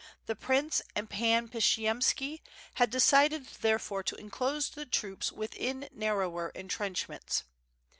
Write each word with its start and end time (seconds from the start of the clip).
The 0.25 0.35
prince 0.35 0.81
and 0.95 1.07
Pan 1.07 1.47
Pshiyemski 1.49 2.41
had 2.73 2.89
decided 2.89 3.45
therefore 3.45 4.01
to 4.01 4.15
enclose 4.15 4.71
the 4.71 4.87
troops 4.87 5.31
within 5.31 5.89
narrower 5.93 6.49
entrenchments. 6.55 7.43